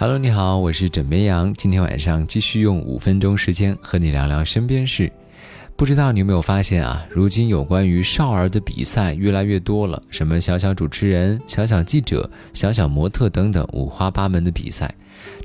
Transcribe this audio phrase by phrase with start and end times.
[0.00, 1.52] Hello，你好，我是枕边羊。
[1.52, 5.12] 今天晚上继续用五分钟时间和你聊聊身边事。
[5.76, 7.06] 不知道你有没有发现啊？
[7.10, 14.90] 如今有关于少儿的比赛越来越多了，什么小小主持人、小小记者、小小模特等等，五花八门的比赛。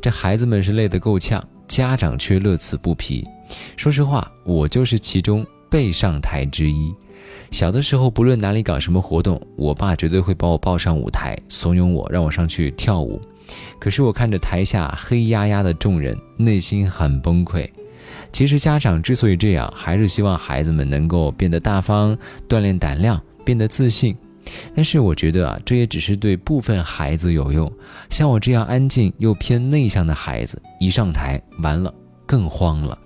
[0.02, 3.28] 这孩子们是累得够呛，家长却乐此不疲。
[3.76, 6.96] 说实话，我就是其中被上台之一。
[7.52, 13.20] 小的时候，不论哪里搞什么活动，我爸绝对会把我抱上舞台，怂恿我，让我上去跳舞。
[13.80, 17.70] 可是我看着台下黑压压的众人，内心很崩溃。
[18.32, 24.16] 其实家长之所以这样，还是希望孩子们能够变得大方，锻炼胆量，变得自信。
[24.76, 27.72] 但是我觉得啊，这也只是对部分孩子有用。
[28.10, 31.94] 像我这样安静又偏内向的孩子，一上台完了
[32.26, 32.98] 更慌了。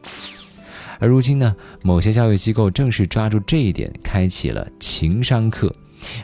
[0.99, 5.73] 而如今呢，某些教育机构正是抓住这一点，开启了情商课，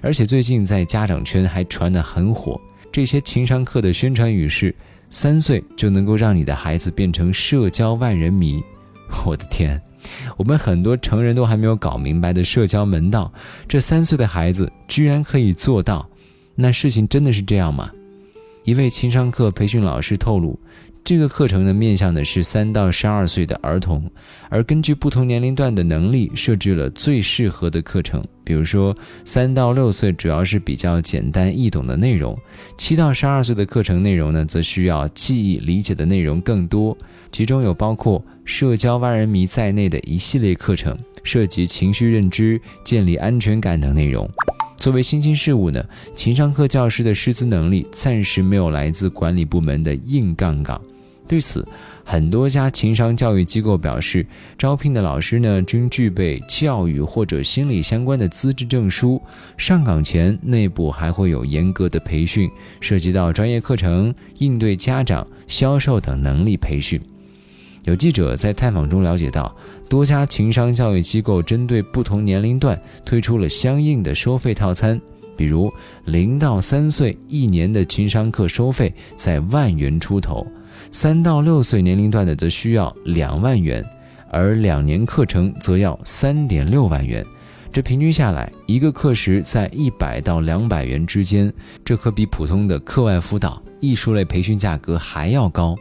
[0.01, 2.59] 而且最近在家长圈还传得很火。
[2.95, 4.73] 这些情商课的宣传语是
[5.11, 8.63] ：“三岁就能够让你的孩子变成社交万人迷。
[9.27, 9.81] ”我的天，
[10.37, 13.29] 我们很多成人都还没有搞明白的社交门道，
[13.67, 16.09] 这三岁的孩子居然可以做到，
[16.55, 17.91] 那事情真的是这样吗？
[18.63, 20.57] 一位情商课培训老师透露。
[21.05, 24.09] 这个课程呢，面向的是三到十二岁的儿童，
[24.49, 28.23] 而根据不同年龄段的能力，设置了最适合的课程。
[28.43, 32.35] 比如说，三到六岁主要是比较简单易懂的内容；
[32.75, 36.97] 七到十二岁的课程内容呢，则需要记忆理解的内容更多。
[37.31, 44.27] 其中有包括社交万人迷在内的一系列课程，涉及情绪认知、建立安全感等内容。
[44.77, 50.81] 作为新兴事物呢，情商课教师的师资能力暂时没有来自管理部门的硬杠杠。
[51.27, 51.67] 对此，
[52.03, 54.25] 很多家情商教育机构表示，
[54.57, 59.19] 招聘的老师呢均具备教育或者心理相关的资质证书。
[59.57, 67.01] 上岗前，内部还会有严格的培训，涉及到专业课程、应对家长、销售等能力培训。
[67.85, 69.55] 有记者在探访中了解到，
[69.89, 74.99] 多家情商教育机构针对不同年龄段推出了相应的收费套餐，
[75.35, 75.71] 比如
[76.05, 80.45] 零到三岁一年的情商课收费在万元出头。
[80.91, 83.83] 三到六岁年龄段的则需要两万元，
[84.31, 87.25] 而两年课程则要三点六万元。
[87.73, 91.51] 这平均下来，一个课时在一百到两百元之间，
[91.83, 95.75] 这可比普通的课外辅导、艺术类培训价格还要高。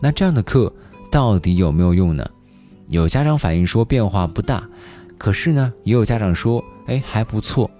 [0.00, 0.72] 那这样的课
[1.10, 2.28] 到底有没有用呢？
[2.88, 4.68] 有家长反映说变化不大，
[5.16, 7.70] 可是呢，也有家长说，哎，还不错。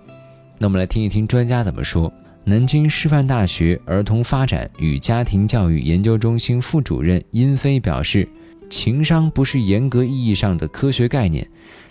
[0.62, 2.12] 那我们来听一听专家怎么说。
[2.44, 8.28] 南京师范大学儿童发展与家庭教育研究中心副主任殷飞表示
[8.70, 11.44] ：“情商不是严格意义上的科学概念，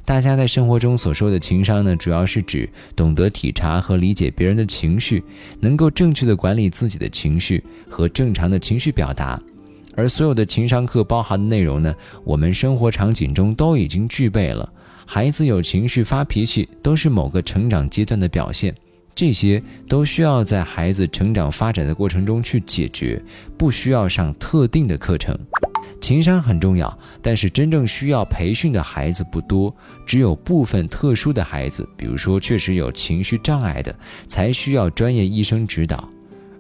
[0.05, 5.21] 大家在生活中所说的情商呢，主要是指懂得体察和理解别人的情绪，
[5.59, 9.37] 能够正确的管理自己的情绪和正常的情绪表达。
[9.97, 11.93] 而所有的情商课包含的内容呢，
[12.23, 14.71] 我们生活场景中都已经具备了。
[15.06, 18.75] 孩子有情绪发脾气，都是某个成长阶段的表现。”
[19.13, 23.22] 这些都需要在孩子成长发展的过程中去解决，
[23.57, 25.38] 不需要上特定的课程。
[26.00, 29.75] 情商很重要，但是真正需要培训的孩子不多，
[30.06, 33.94] 只有部分特殊的孩子，比如说确实有情绪障碍的，
[34.28, 36.09] 才需要专业医生指导。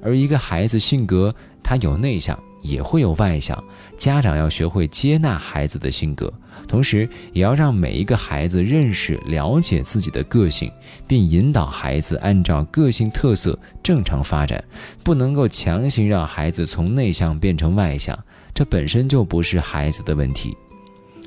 [0.03, 2.37] 而一个孩子性格，他有内向。
[2.61, 3.61] 也会有外向，
[3.97, 6.31] 家长要学会接纳孩子的性格，
[6.67, 10.71] 同时也要让每一个孩子认识、了解自己的个性，
[11.07, 14.63] 并引导孩子按照个性特色正常发展，
[15.03, 18.17] 不能够强行让孩子从内向变成外向，
[18.53, 20.55] 这本身就不是孩子的问题。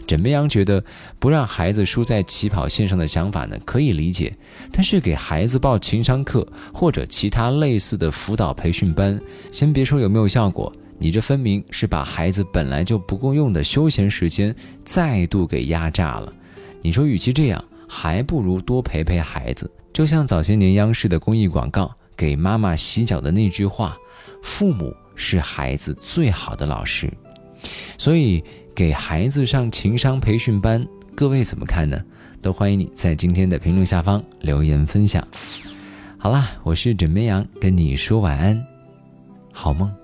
[0.07, 0.85] 枕边羊觉得，
[1.19, 4.37] 不让孩子输在起跑线上的想法呢，可以理解，
[4.71, 9.19] 但是给孩子报情商课或者其他类似的辅导培训班，
[9.51, 10.71] 先别说有没有效果。
[10.99, 16.33] 你这分明是把孩子本来就不够用的休闲时间再度给压榨了。
[16.81, 19.71] 你说，与其这样，还不如多陪陪孩子。
[19.93, 23.97] 就像早些年央视的公益广告给妈妈洗脚的那句话
[24.43, 27.13] ：“父母是孩子最好的老师。”
[27.97, 28.43] 所以，
[28.75, 32.03] 给孩子上情商培训班，各位怎么看呢？
[32.43, 35.27] 都欢迎你在今天的评论下方留言分享。
[36.19, 38.63] 好啦，我是枕边羊，跟你说晚安，
[39.53, 40.04] 好梦。